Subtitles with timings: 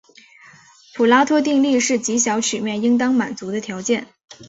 [0.95, 4.07] 普拉托定律是极小曲面应当满足的条件。